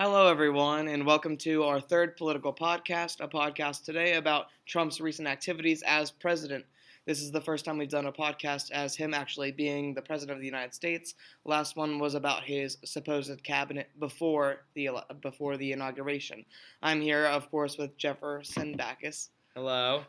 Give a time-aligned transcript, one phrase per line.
[0.00, 5.26] Hello, everyone, and welcome to our third political podcast, a podcast today about Trump's recent
[5.26, 6.64] activities as president.
[7.04, 10.36] This is the first time we've done a podcast as him actually being the president
[10.36, 11.16] of the United States.
[11.44, 14.90] Last one was about his supposed cabinet before the
[15.20, 16.44] before the inauguration.
[16.80, 19.30] I'm here, of course, with Jefferson Backus.
[19.56, 20.04] Hello.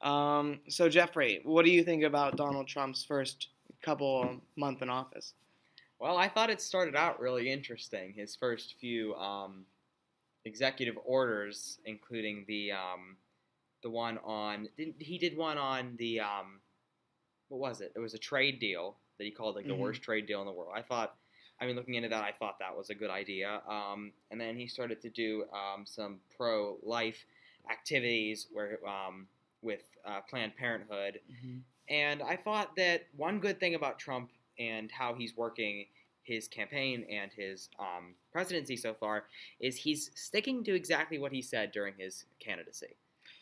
[0.00, 3.46] Um, so, Jeffrey, what do you think about Donald Trump's first
[3.80, 5.34] couple month in office?
[6.02, 8.14] Well, I thought it started out really interesting.
[8.14, 9.66] His first few um,
[10.44, 13.18] executive orders, including the um,
[13.82, 16.62] the one on he did one on the um,
[17.48, 17.92] what was it?
[17.96, 19.76] It was a trade deal that he called like the Mhm.
[19.76, 20.74] worst trade deal in the world.
[20.76, 21.18] I thought,
[21.60, 23.62] I mean, looking into that, I thought that was a good idea.
[23.68, 27.26] Um, and then he started to do um, some pro life
[27.70, 29.28] activities where um,
[29.62, 31.20] with uh, Planned Parenthood
[31.88, 35.86] And I thought that one good thing about Trump and how he's working
[36.24, 39.24] his campaign and his um, presidency so far
[39.58, 42.94] is he's sticking to exactly what he said during his candidacy.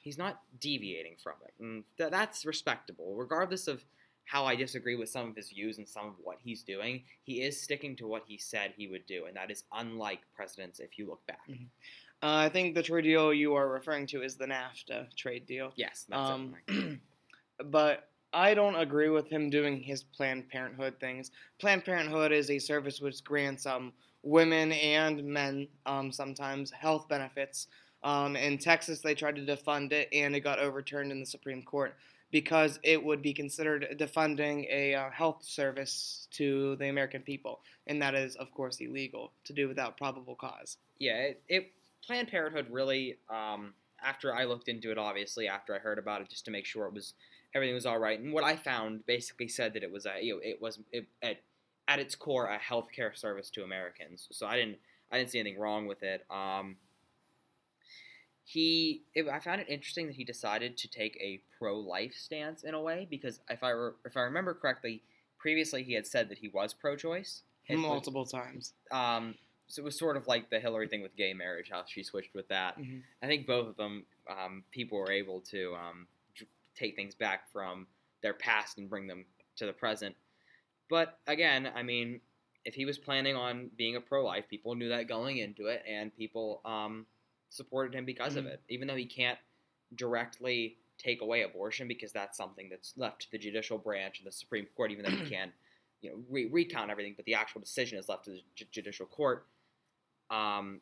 [0.02, 1.52] He's not deviating from it.
[1.60, 3.14] And th- that's respectable.
[3.16, 3.84] Regardless of
[4.24, 7.42] how I disagree with some of his views and some of what he's doing, he
[7.42, 9.26] is sticking to what he said he would do.
[9.26, 11.46] And that is unlike presidents if you look back.
[11.50, 11.66] Mhm.
[12.22, 15.72] Uh, I think the trade deal you are referring to is the NAFTA trade deal.
[15.76, 16.98] Yes, that's Um, it.
[17.66, 21.30] but I don't agree with him doing his Planned Parenthood things.
[21.58, 23.92] Planned Parenthood is a service which grants um,
[24.22, 27.66] women and men um, sometimes health benefits.
[28.02, 31.62] Um, in Texas, they tried to defund it, and it got overturned in the Supreme
[31.62, 31.94] Court
[32.30, 38.00] because it would be considered defunding a uh, health service to the American people, and
[38.00, 40.76] that is, of course, illegal to do without probable cause.
[40.98, 41.72] yeah, it, it
[42.06, 43.16] Planned Parenthood really.
[43.28, 46.64] Um, after I looked into it, obviously, after I heard about it, just to make
[46.64, 47.12] sure it was
[47.54, 50.34] everything was all right, and what I found basically said that it was a you
[50.34, 51.40] know it was it, at
[51.88, 54.28] at its core a healthcare service to Americans.
[54.30, 54.78] So I didn't
[55.10, 56.24] I didn't see anything wrong with it.
[56.30, 56.76] Um,
[58.44, 62.62] he it, I found it interesting that he decided to take a pro life stance
[62.62, 65.02] in a way because if I re, if I remember correctly,
[65.38, 67.42] previously he had said that he was pro choice.
[67.68, 68.72] Multiple times.
[68.90, 69.36] Um,
[69.68, 72.34] so it was sort of like the Hillary thing with gay marriage, how she switched
[72.34, 72.76] with that.
[72.76, 73.02] Mhm.
[73.22, 76.08] I think both of them, um, people were able to um,
[76.80, 77.86] take things back from
[78.22, 79.24] their past and bring them
[79.56, 80.16] to the present.
[80.88, 82.20] But again, I mean,
[82.64, 86.14] if he was planning on being a pro-life, people knew that going into it, and
[86.16, 87.06] people um,
[87.48, 88.48] supported him because of Mhm.
[88.54, 88.60] it.
[88.68, 89.38] Even though he can't
[89.94, 94.32] directly take away abortion because that's something that's left to the judicial branch and the
[94.32, 95.52] Supreme Court, even though he can,
[96.02, 99.06] you know, re- recount everything, but the actual decision is left to the ju- judicial
[99.06, 99.46] court.
[100.30, 100.80] Um,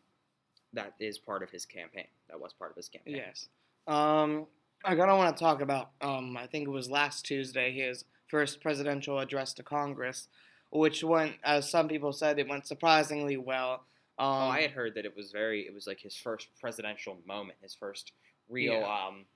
[0.74, 2.08] that is part of his campaign.
[2.28, 3.16] That was part of his campaign.
[3.16, 3.48] Yes.
[3.86, 4.46] Um,
[4.84, 5.90] I kind of want to talk about.
[6.00, 10.28] Um, I think it was last Tuesday his first presidential address to Congress,
[10.70, 13.84] which went, as some people said, it went surprisingly well.
[14.18, 15.66] Um, Oh, I had heard that it was very.
[15.66, 18.12] It was like his first presidential moment, his first
[18.48, 19.06] real Yeah.
[19.08, 19.26] um,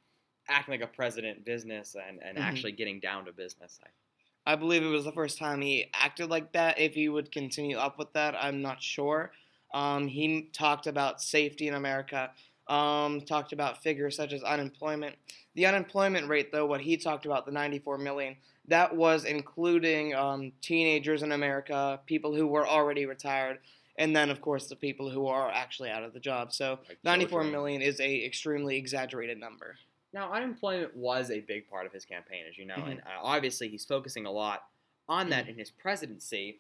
[0.49, 2.39] acting like a president business and, and Mhm.
[2.39, 3.79] actually getting down to business.
[3.85, 6.79] I, I believe it was the first time he acted like that.
[6.79, 9.33] If he would continue up with that, I'm not sure.
[9.73, 12.33] Um, he talked about safety in America.
[12.77, 15.17] Um, talked about figures such as unemployment.
[15.55, 18.35] The unemployment rate, though, what he talked about, the 94 million,
[18.69, 23.59] that was including um, teenagers in America, people who were already retired,
[23.99, 26.51] and then, of course, the people who are actually out of the job.
[26.51, 27.45] So like 94
[27.83, 29.77] is a extremely exaggerated number.
[30.15, 32.91] Now, unemployment was a big part of his campaign, as you know, Mhm.
[32.93, 34.65] and uh, obviously he's focusing a lot
[35.11, 36.59] on that in his presidency.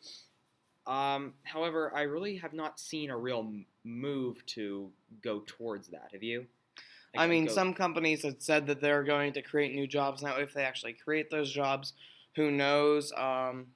[0.86, 3.52] Um, however, I really have not seen a real
[3.84, 4.90] move to
[5.22, 6.08] go towards that.
[6.12, 6.46] Have you?
[7.16, 10.36] I mean, go- some companies have said that they're going to create new jobs now.
[10.36, 11.92] If they actually create those jobs,
[12.36, 13.12] who knows?
[13.16, 13.66] Um,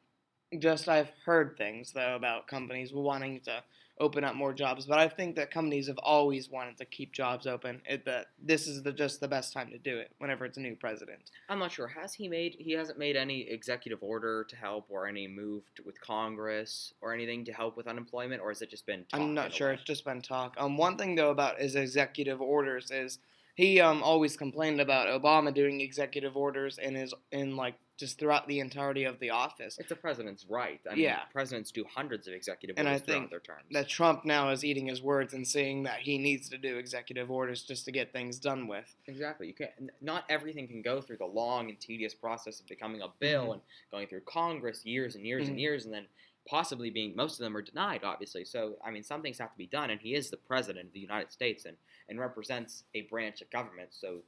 [0.59, 3.63] just I've heard things though about companies wanting to
[3.99, 7.47] open up more jobs, but I think that companies have always wanted to keep jobs
[7.47, 7.81] open.
[7.89, 10.61] It, that this is the, just the best time to do it whenever it's a
[10.61, 11.31] new president.
[11.49, 11.87] I'm not sure.
[11.87, 12.57] Has he made?
[12.59, 17.15] He hasn't made any executive order to help, or any move to, with Congress, or
[17.15, 19.05] anything to help with unemployment, or has it just been?
[19.13, 19.73] I'm not sure.
[19.73, 20.55] It's just been talk.
[20.59, 23.19] Um, one thing though about his executive orders is
[23.55, 28.47] he um always complained about Obama doing executive orders in his in like just throughout
[28.47, 29.79] the entirety of the office.
[29.79, 30.81] It's the president's right.
[30.89, 31.25] I mean, Yeah.
[31.33, 33.65] presidents do hundreds of executive And I orders throughout think their terms.
[33.71, 37.31] that Trump now is eating his words and saying that he needs to do executive
[37.31, 38.95] orders just to get things done with.
[39.07, 39.47] Exactly.
[39.47, 39.91] You can't.
[40.03, 43.53] Not everything can go through the long and tedious process of becoming a bill Mhm.
[43.55, 45.51] and going through Congress years and years Mhm.
[45.53, 46.07] and years, and then
[46.47, 48.05] possibly being most of them are denied.
[48.05, 50.89] Obviously, so I mean, some things have to be done, and he is the president
[50.89, 51.79] of the United States and
[52.09, 54.23] and represents a branch of government, so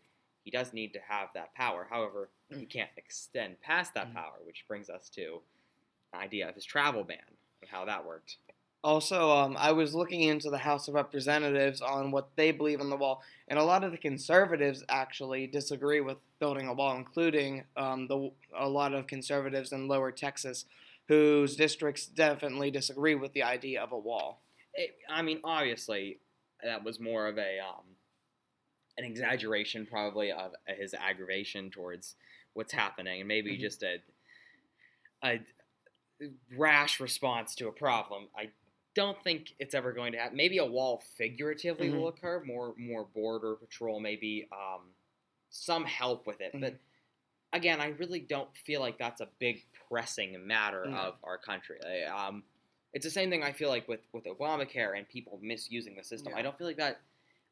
[0.49, 1.87] he does need to have that power.
[1.91, 4.15] However, he can't extend past that Mhm.
[4.15, 5.43] power, which brings us to
[6.11, 8.39] the idea of his travel ban and how that worked.
[8.83, 12.89] Also, um, I was looking into the House of Representatives on what they believe in
[12.89, 17.67] the wall, and a lot of the conservatives actually disagree with building a wall, including
[17.77, 20.65] um, the a lot of conservatives in Lower Texas,
[21.09, 24.41] whose districts definitely disagree with the idea of a wall.
[24.73, 26.21] It, I mean, obviously,
[26.62, 27.98] that was more of a um,
[28.99, 32.17] an exaggeration, probably of his aggravation towards
[32.53, 33.61] what's happening, and maybe Mhm.
[33.61, 34.03] just a
[35.25, 35.41] a
[36.56, 38.29] rash response to a problem.
[38.37, 38.50] I
[38.95, 40.37] don't think it's ever going to happen.
[40.37, 41.93] Maybe a wall figuratively Mhm.
[41.99, 44.95] will occur, more more border patrol, maybe um,
[45.50, 46.75] some help with it, but.
[46.75, 46.79] Mhm.
[47.55, 50.97] Again, I really don't feel like that's a big pressing matter No.
[50.99, 51.83] of our country.
[51.83, 52.45] I- Um,
[52.93, 56.33] it's the same thing I feel like with with Obamacare and people misusing the system.
[56.35, 56.41] Yeah.
[56.41, 57.00] I don't feel like that.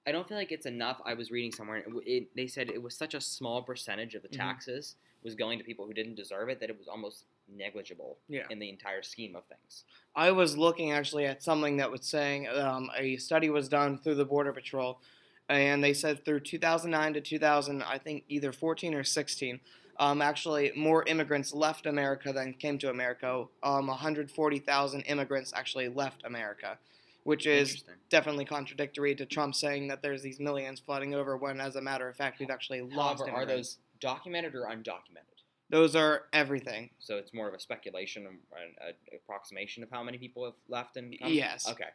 [0.07, 1.01] I don't feel like it's enough.
[1.05, 4.23] I was reading somewhere, it, it, they said it was such a small percentage of
[4.23, 4.37] the Mhm.
[4.37, 4.95] taxes
[5.25, 8.47] was going to people who didn't deserve it that it was almost negligible Yeah.
[8.51, 9.85] in the entire scheme of things.
[10.15, 14.15] I was looking actually at something that was saying um, a study was done through
[14.15, 15.01] the Border Patrol,
[15.49, 19.61] and they said through 2009 to 2000, I think either 14 or 16,
[19.99, 23.47] um, actually more immigrants left America than came to America.
[23.63, 26.79] Um, 140,000 immigrants actually left America,
[27.27, 31.75] which is definitely contradictory to Trump saying that there's these millions flooding over when, as
[31.75, 35.43] a matter of fact, we've actually lost However, are those documented or undocumented?
[35.69, 36.91] Those are everything.
[37.01, 38.39] So it's more of a speculation and
[38.81, 41.33] an approximation of how many people have left and come?
[41.33, 41.69] Yes.
[41.69, 41.89] Okay.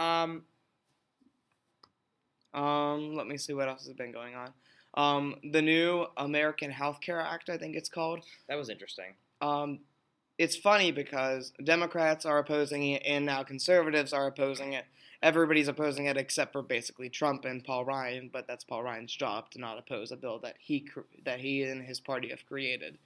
[0.00, 0.42] Um,
[2.52, 4.52] Um, let me see what else has been going on.
[4.94, 8.24] Um, the new American Health Care Act, I think it's called.
[8.48, 9.14] that was interesting.
[9.40, 9.80] Um,
[10.38, 14.84] it's funny because Democrats are opposing it and now conservatives are opposing it.
[15.22, 19.50] Everybody's opposing it except for basically Trump and Paul Ryan, but that's Paul Ryan's job
[19.50, 20.86] to not oppose a bill that he
[21.24, 22.98] that he and his party have created.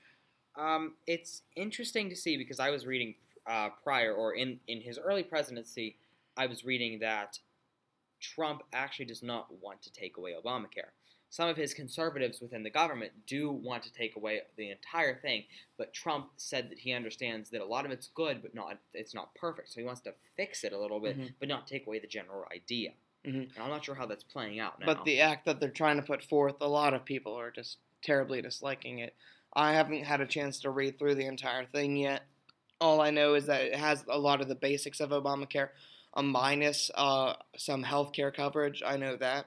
[0.56, 3.14] Um, it's interesting to see because I was reading
[3.46, 5.96] uh, prior or in, in his early presidency,
[6.36, 7.38] I was reading that
[8.20, 10.90] Trump actually does not want to take away Obamacare.
[11.30, 15.44] Some of his conservatives within the government do want to take away the entire thing,
[15.76, 19.14] but Trump said that he understands that a lot of it's good, but not it's
[19.14, 19.70] not perfect.
[19.70, 21.34] So he wants to fix it a little bit, Mhm.
[21.38, 22.94] but not take away the general idea.
[23.24, 23.54] Mhm.
[23.54, 24.86] And I'm not sure how that's playing out now.
[24.86, 27.78] But the act that they're trying to put forth, a lot of people are just
[28.00, 29.14] terribly disliking it.
[29.52, 32.22] I haven't had a chance to read through the entire thing yet.
[32.80, 35.70] All I know is that it has a lot of the basics of Obamacare,
[36.14, 38.82] a minus uh, some health care coverage.
[38.84, 39.46] I know that.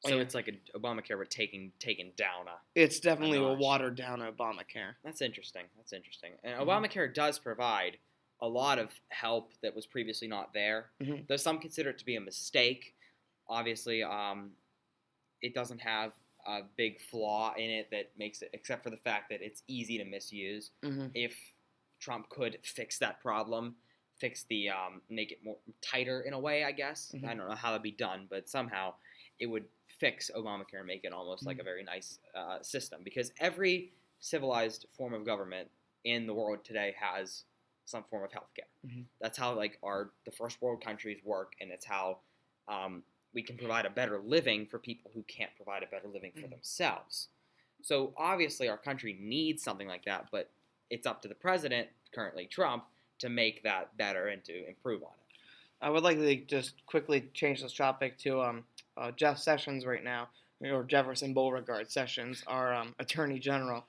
[0.00, 3.58] So it's like a Obamacare but taking taken down a It's definitely a notch.
[3.58, 4.94] watered down Obamacare.
[5.02, 5.64] That's interesting.
[5.76, 6.32] That's interesting.
[6.42, 6.66] And Mhm.
[6.66, 7.98] Obamacare does provide
[8.40, 10.90] a lot of help that was previously not there.
[11.00, 11.26] Mhm.
[11.26, 12.94] Though some consider it to be a mistake.
[13.48, 14.56] Obviously, um,
[15.40, 16.12] it doesn't have
[16.44, 19.98] a big flaw in it that makes it, except for the fact that it's easy
[19.98, 20.70] to misuse.
[20.82, 21.08] Mm-hmm.
[21.14, 21.36] If
[21.98, 23.76] Trump could fix that problem,
[24.18, 27.12] fix the um, make it more tighter in a way, I guess.
[27.12, 27.24] Mhm.
[27.28, 28.94] I don't know how that'd be done, but somehow
[29.38, 29.68] it would
[29.98, 31.64] fix Obamacare and make it almost like a Mhm.
[31.64, 35.70] very nice uh, system because every civilized form of government
[36.04, 37.44] in the world today has
[37.84, 38.68] some form of healthcare.
[38.86, 39.06] Mhm.
[39.20, 42.20] That's how like our the first world countries work, and it's how
[42.68, 46.32] um, we can provide a better living for people who can't provide a better living
[46.32, 46.50] for Mhm.
[46.50, 47.28] themselves.
[47.82, 50.50] So obviously, our country needs something like that, but
[50.90, 52.86] it's up to the president, currently Trump,
[53.18, 55.38] to make that better and to improve on it.
[55.80, 58.64] I would like to just quickly change this topic to um,
[58.96, 60.28] uh, Jeff Sessions right now,
[60.62, 63.84] or Jefferson Beauregard Sessions, our um, Attorney General,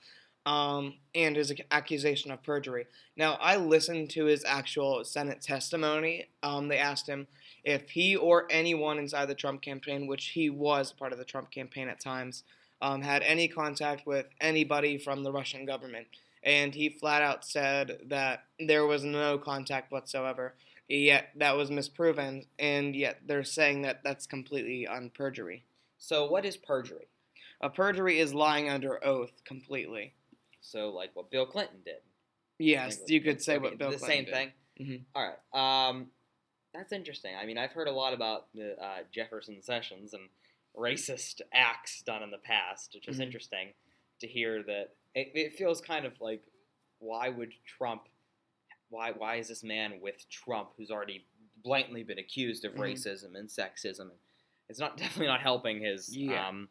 [0.46, 2.88] um, and his accusation of perjury.
[3.16, 6.28] Now, I listened to his actual Senate testimony.
[6.44, 7.28] Um, they asked him
[7.64, 11.52] if he or anyone inside the Trump campaign, which he was part of the Trump
[11.52, 12.44] campaign at times,
[12.82, 16.08] um, had any contact with anybody from the Russian government.
[16.48, 20.56] And he flat out said that there was no contact whatsoever
[20.88, 25.66] yet that was misproven, and yet they're saying that that's completely on perjury.
[25.98, 27.08] So what is perjury?
[27.60, 30.14] A perjury is lying under oath completely.
[30.62, 31.98] So like what Bill Clinton did.
[32.60, 34.00] Yes, you could say what Bill Clinton did.
[34.00, 34.88] the Clinton same did.
[34.88, 34.98] thing.
[35.00, 35.04] Mhm.
[35.16, 35.90] All right.
[35.90, 36.12] Um,
[36.74, 37.36] that's interesting.
[37.36, 40.30] I mean, I've heard a lot about the uh, Jefferson Sessions and
[40.78, 43.24] racist acts done in the past, which is Mhm.
[43.24, 43.74] interesting
[44.22, 44.94] to hear that.
[45.18, 46.44] It, it feels kind of like,
[47.00, 48.04] why would Trump?
[48.90, 51.26] Why why is this man with Trump, who's already
[51.64, 52.80] blatantly been accused of Mhm.
[52.80, 54.12] racism and sexism?
[54.70, 56.48] It's not definitely not helping his Yeah.
[56.48, 56.70] um,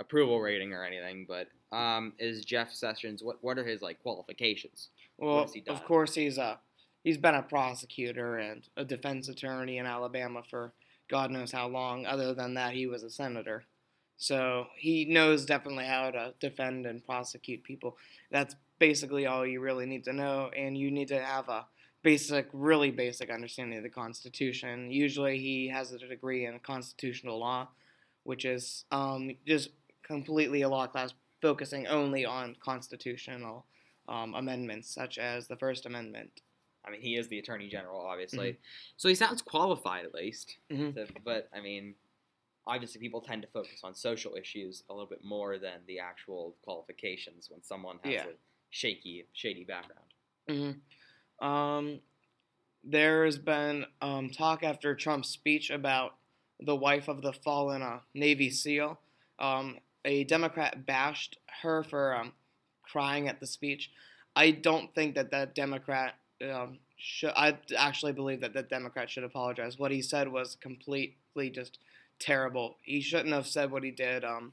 [0.00, 1.26] approval rating or anything.
[1.26, 3.22] But um, is Jeff Sessions?
[3.22, 4.88] What what are his like qualifications?
[5.18, 6.58] Well, of course he's a
[7.04, 10.72] he's been a prosecutor and a defense attorney in Alabama for
[11.08, 12.06] God knows how long.
[12.06, 13.64] Other than that, he was a senator,
[14.22, 17.96] so he knows definitely how to defend and prosecute people.
[18.30, 21.66] That's basically all you really need to know, and you need to have a
[22.02, 24.90] basic, really basic understanding of the Constitution.
[24.90, 27.68] Usually, he has a degree in constitutional law,
[28.24, 29.70] which is um, just
[30.02, 33.66] completely a law class focusing only on constitutional
[34.08, 36.30] um, amendments, such as the First Amendment.
[36.84, 38.58] I mean, he is the attorney general, obviously,
[38.96, 40.56] so he sounds qualified at least.
[40.70, 40.94] Mhm.
[40.94, 41.94] to- but I mean,
[42.66, 46.54] obviously, people tend to focus on social issues a little bit more than the actual
[46.62, 48.24] qualifications when someone has Yeah.
[48.26, 48.34] a
[48.70, 50.06] shaky, shady background.
[50.48, 52.00] hmm Um,
[52.84, 56.16] there's been um, talk after Trump's speech about
[56.60, 58.98] the wife of the fallen uh, Navy SEAL.
[59.38, 62.32] Um, a Democrat bashed her for um,
[62.82, 63.90] crying at the speech.
[64.34, 66.14] I don't think that that Democrat
[66.50, 67.32] um, should.
[67.36, 69.78] I actually believe that that Democrat should apologize.
[69.78, 71.78] What he said was completely just
[72.22, 72.76] terrible.
[72.82, 74.24] He shouldn't have said what he did.
[74.24, 74.52] Um,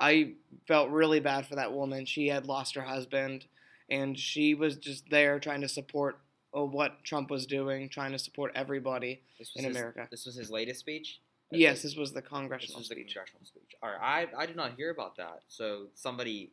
[0.00, 0.32] I
[0.66, 2.06] felt really bad for that woman.
[2.06, 3.44] She had lost her husband,
[3.88, 6.18] and she was just there trying to support
[6.56, 9.20] uh, what Trump was doing, trying to support everybody.
[9.56, 10.08] In his, America.
[10.10, 11.20] This was his latest speech.
[11.50, 13.14] Yes, this was the This congressional was the speech.
[13.14, 13.74] congressional speech.
[13.82, 15.42] All right, I I did not hear about that.
[15.48, 16.50] So somebody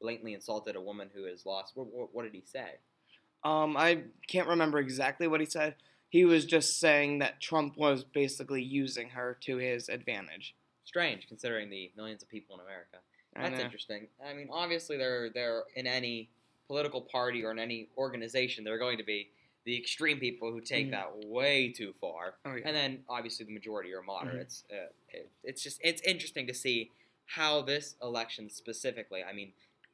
[0.00, 1.76] blatantly insulted a woman who has lost.
[1.76, 2.76] What, what, what did he say?
[3.44, 5.74] Um, I can't remember exactly what he said.
[6.10, 10.54] He was just saying that Trump was basically using her to his advantage.
[10.84, 12.98] Strange, considering the millions of people in America.
[13.36, 13.64] That's know.
[13.64, 14.08] interesting.
[14.24, 16.30] I mean, obviously, there, there in any
[16.66, 19.28] political party or in any organization, there are going to be
[19.64, 20.90] the extreme people who take Mhm.
[20.92, 22.62] that way too far, Oh, yeah.
[22.66, 24.64] and then obviously the majority are moderates.
[24.72, 26.90] Uh, it, it's just it's interesting to see
[27.26, 29.22] how this election specifically.
[29.22, 29.52] I mean,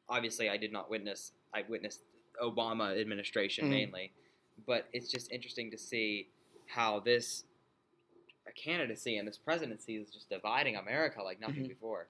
[0.09, 1.33] obviously, I did not witness.
[1.53, 2.03] I witnessed
[2.41, 3.71] Obama administration Mhm.
[3.71, 4.13] mainly,
[4.67, 6.29] but it's just interesting to see
[6.67, 7.45] how this
[8.63, 11.69] candidacy and this presidency is just dividing America like nothing Mhm.
[11.69, 12.09] before.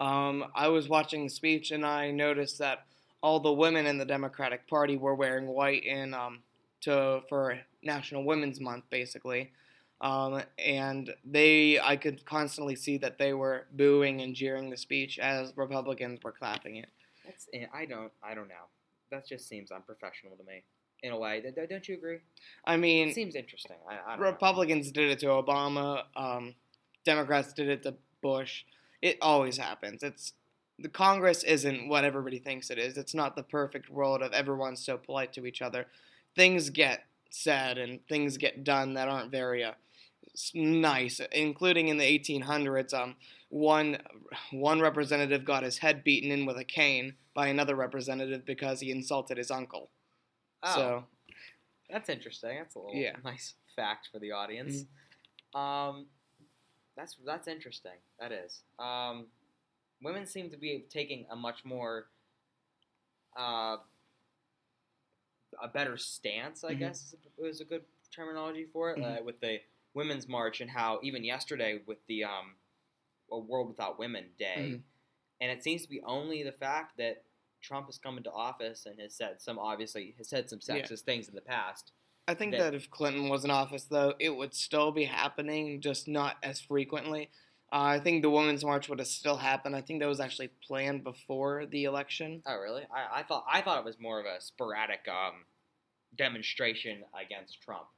[0.00, 2.86] Um, I was watching the speech and I noticed that
[3.22, 6.42] all the women in the Democratic Party were wearing white in um,
[6.82, 9.52] to for National Women's Month, basically.
[10.00, 15.18] Um, and they, I could constantly see that they were booing and jeering the speech
[15.18, 16.88] as Republicans were clapping it.
[17.24, 18.66] That's I don't I don't know.
[19.10, 20.62] That just seems unprofessional to me
[21.02, 21.40] in a way.
[21.40, 22.18] Don't- you agree?
[22.64, 23.76] I mean, It seems interesting.
[23.88, 24.26] I, I don't know.
[24.30, 26.04] Republicans did it to Obama.
[26.16, 26.54] Um,
[27.04, 28.64] Democrats did it to Bush.
[29.00, 30.02] It always happens.
[30.02, 30.32] It's
[30.78, 32.96] the Congress isn't what everybody thinks it is.
[32.96, 35.86] It's not the perfect world of everyone's so polite to each other.
[36.36, 39.72] Things get said and things get done that aren't very uh,
[40.54, 42.94] nice, including in the 1800s.
[42.94, 43.16] Um,
[43.50, 43.98] one
[44.52, 48.90] one representative got his head beaten in with a cane by another representative because he
[48.90, 49.88] insulted his uncle.
[50.62, 51.04] Oh, So
[51.90, 52.56] that's interesting.
[52.58, 53.12] That's a little Yeah.
[53.12, 53.26] Mm-hmm.
[53.28, 54.84] nice fact for the audience.
[55.54, 56.06] Um,
[56.96, 57.98] that's that's interesting.
[58.18, 58.62] That is.
[58.78, 59.26] Um,
[60.02, 62.06] women seem to be taking a much more
[63.38, 63.76] uh,
[65.62, 66.64] a better stance.
[66.64, 66.78] I Mhm.
[66.80, 69.20] guess is a, is a good terminology for it Mhm.
[69.20, 69.60] uh, with the
[69.94, 72.56] women's march and how even yesterday with the um,
[73.30, 74.82] a World Without Women Day, Mhm.
[75.40, 77.24] and it seems to be only the fact that
[77.62, 80.76] Trump has come into office and has said some obviously has said some Yeah.
[80.76, 81.92] sexist things in the past.
[82.26, 85.80] I think that- that if Clinton was in office, though, it would still be happening,
[85.80, 87.30] just not as frequently.
[87.72, 89.76] Uh, I think the Women's March would have still happened.
[89.76, 92.42] I think that was actually planned before the election.
[92.46, 92.86] Oh, really?
[92.90, 95.44] I, I thought I thought it was more of a sporadic um,
[96.16, 97.88] demonstration against Trump.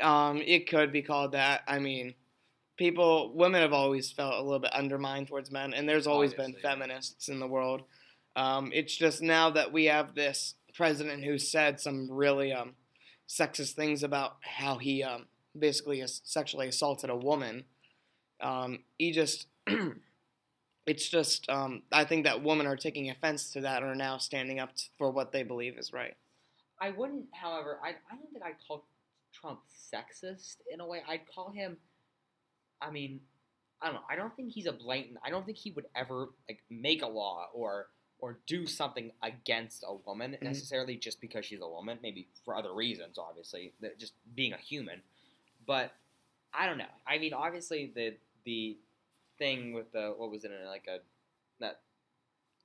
[0.00, 1.62] Um, it could be called that.
[1.66, 2.14] I mean,
[2.76, 6.46] people, women have always felt a little bit undermined towards men, and there's always been
[6.46, 6.70] Obviously, yeah.
[6.74, 7.82] feminists in the world.
[8.36, 12.72] Um, it's just now that we have this president who said some really um,
[13.28, 15.26] sexist things about how he um,
[15.58, 17.64] basically sexually assaulted a woman.
[18.40, 19.46] Um, he just,
[20.86, 24.18] it's just, um, I think that women are taking offense to that and are now
[24.18, 26.14] standing up for what they believe is right.
[26.80, 28.86] I wouldn't, however, I, I don't think I'd call
[29.32, 29.60] Trump
[29.94, 31.02] sexist in a way.
[31.08, 31.76] I'd call him,
[32.80, 33.20] I mean,
[33.80, 34.02] I don't know.
[34.08, 35.18] I don't think he's a blatant.
[35.24, 37.86] I don't think he would ever like make a law or
[38.22, 40.42] or do something against a woman Mhm.
[40.42, 41.98] necessarily just because she's a woman.
[42.02, 45.02] Maybe for other reasons, obviously, that just being a human.
[45.66, 45.92] But
[46.54, 46.88] I don't know.
[47.04, 48.78] I mean, obviously the the
[49.38, 51.00] thing with the what was it like a
[51.58, 51.80] that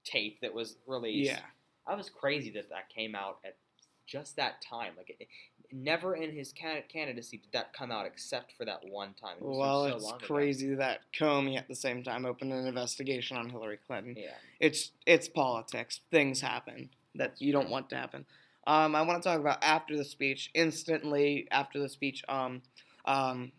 [0.03, 1.31] tape that was released.
[1.31, 1.45] Yeah.
[1.87, 3.57] I was crazy that that came out at
[4.05, 4.95] just that time.
[4.95, 5.27] Like, it,
[5.71, 9.37] never in his can- candidacy did that come out except for that one time.
[9.37, 10.25] It Well, so it's long ago.
[10.25, 14.15] crazy that Comey at the same time opened an investigation on Hillary Clinton.
[14.17, 14.31] Yeah.
[14.59, 15.99] It's it's politics.
[16.11, 18.25] Things happen that you don't want to happen.
[18.65, 20.51] Um, I want to talk about after the speech.
[20.53, 22.61] Instantly after the speech, um,
[23.05, 23.51] um,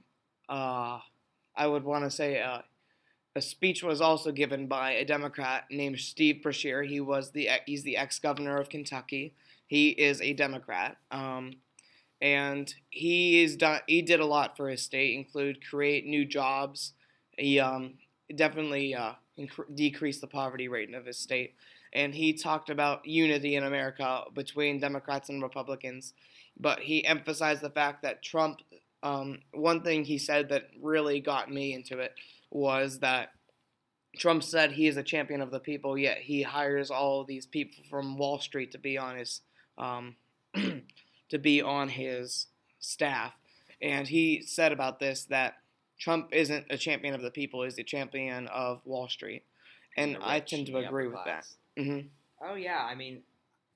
[0.48, 0.98] uh,
[1.56, 2.60] I would want to say uh,
[3.34, 6.86] a speech was also given by a Democrat named Steve Beshear.
[6.86, 9.34] He was the he's the ex governor of Kentucky.
[9.66, 10.96] He is a Democrat.
[11.10, 11.54] Um,
[12.20, 13.80] and he is done.
[13.87, 16.92] He did a lot for his state, include create new jobs.
[17.37, 17.94] He um,
[18.34, 21.54] definitely uh, inc- decreased the poverty rate of his state,
[21.92, 26.14] and he talked about unity in America between Democrats and Republicans.
[26.60, 28.60] But he emphasized the fact that Trump.
[29.00, 32.14] Um, one thing he said that really got me into it
[32.50, 33.28] was that
[34.16, 37.84] Trump said he is a champion of the people, yet he hires all these people
[37.88, 39.42] from Wall Street to be on his
[39.76, 40.16] um,
[41.28, 42.47] to be on his
[42.80, 43.35] staff.
[43.80, 45.54] And he said about this that
[45.99, 49.44] Trump isn't a champion of the people; he's a champion of Wall Street.
[49.97, 51.44] And I tend to agree with that.
[51.44, 51.56] class.
[51.76, 52.00] hmm
[52.40, 53.23] Oh yeah, I mean,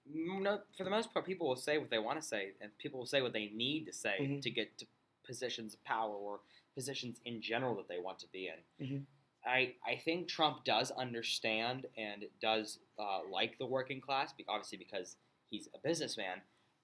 [0.07, 2.99] no, for the most part, people will say what they want to say, and people
[3.01, 4.43] will say what they need to say Mhm.
[4.43, 4.87] to get to
[5.25, 6.41] positions of power or
[6.75, 8.65] positions in general that they want to be in.
[8.87, 9.07] Mhm.
[9.45, 15.17] I I think Trump does understand and does uh, like the working class, obviously because
[15.51, 16.41] he's a businessman.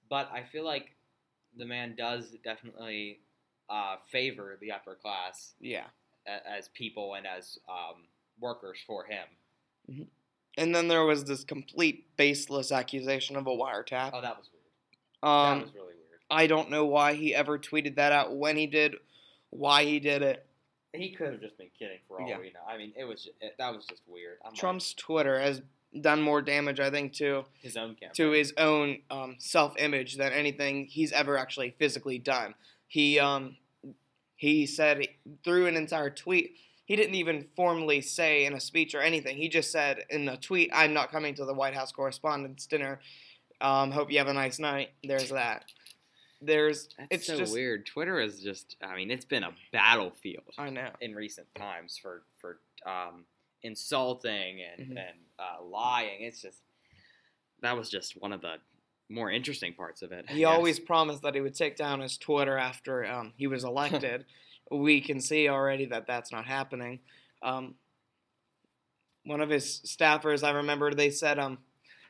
[0.09, 0.95] But I feel like
[1.57, 3.19] the man does definitely
[3.69, 5.85] uh, favor the upper class Yeah.
[6.27, 8.03] as people and as um,
[8.39, 10.07] workers for him.
[10.57, 14.11] And then there was this complete baseless accusation of a wiretap.
[14.13, 15.23] Oh, that was weird.
[15.23, 16.21] Um, that was really weird.
[16.29, 18.95] I don't know why he ever tweeted that out, when he did,
[19.51, 20.45] why he did it.
[20.93, 22.39] He could have just been kidding for all Yeah.
[22.39, 22.59] we know.
[22.67, 24.37] I mean, it was it, that was just weird.
[24.43, 25.61] I'm like, Trump's Twitter has
[26.01, 28.11] done more damage, I think, to his own campaign.
[28.15, 32.53] to his own um, self-image than anything he's ever actually physically done.
[32.87, 33.57] He um,
[34.35, 35.07] he said
[35.43, 36.55] through an entire tweet.
[36.85, 39.37] He didn't even formally say in a speech or anything.
[39.37, 42.99] He just said in a tweet, "I'm not coming to the White House Correspondents' Dinner.
[43.61, 45.65] Um, hope you have a nice night." There's that.
[46.41, 47.85] There's That's it's so just weird.
[47.85, 48.77] Twitter is just.
[48.81, 50.89] I mean, it's been a battlefield I know.
[51.01, 53.25] in recent times for for um,
[53.63, 54.97] insulting and Mhm.
[55.09, 56.23] and uh, lying.
[56.23, 56.61] It's just
[57.61, 58.55] that was just one of the
[59.09, 60.29] more interesting parts of it.
[60.29, 64.25] He always promised that he would take down his Twitter after um, he was elected.
[64.71, 66.99] we can see already that that's not happening.
[67.41, 67.75] Um,
[69.25, 71.57] one of his staffers, I remember, they said um,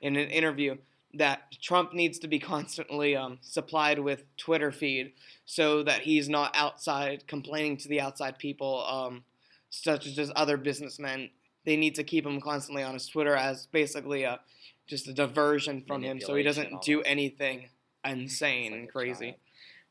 [0.02, 0.78] in an interview
[1.16, 5.14] that Trump needs to be constantly um, supplied with Twitter feed
[5.46, 9.24] so that he's not outside complaining to the outside people, um,
[9.70, 11.30] such as just other businessmen.
[11.70, 14.40] They need to keep him constantly on his Twitter as basically a
[14.88, 17.70] just a diversion from him, so he doesn't do anything
[18.04, 19.38] insane like and crazy.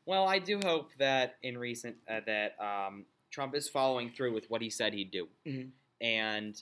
[0.05, 4.49] Well, I do hope that in recent uh, that um, Trump is following through with
[4.49, 5.69] what he said he'd do, Mhm.
[6.01, 6.61] and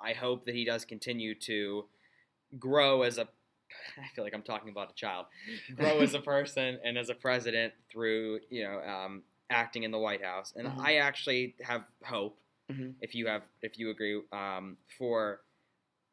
[0.00, 1.84] I hope that he does continue to
[2.58, 3.28] grow as a.
[3.96, 5.26] I feel like I'm talking about a child.
[5.76, 9.98] Grow as a person and as a president through you know um, acting in the
[10.00, 10.80] White House, and Mhm.
[10.80, 12.40] I actually have hope
[12.70, 12.94] Mhm.
[13.00, 15.40] if you have if you agree um, for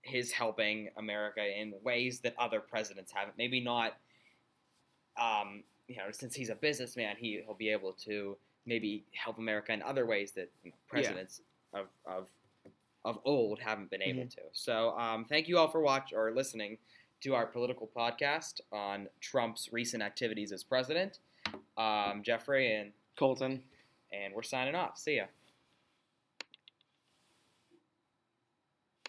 [0.02, 3.36] his helping America in ways that other presidents haven't.
[3.38, 3.98] Maybe not,
[5.18, 9.74] um, you know, since he's a businessman, he he'll be able to maybe help America
[9.74, 11.42] in other ways that you know, presidents
[11.74, 12.28] of, of
[13.04, 14.42] of old haven't been able to.
[14.54, 16.78] So, um, thank you all for watch or listening
[17.22, 21.20] to our political podcast on Trump's recent activities as president.
[21.78, 23.62] Um, Jeffrey and Colton.
[24.12, 24.98] and we're signing off.
[24.98, 25.26] See ya.